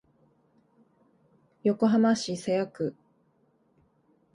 [1.63, 2.95] 横浜市瀬谷区